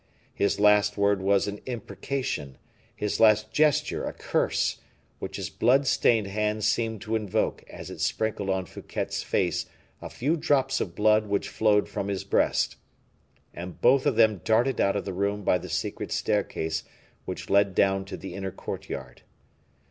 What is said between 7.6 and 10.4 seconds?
as it sprinkled on Fouquet's face a few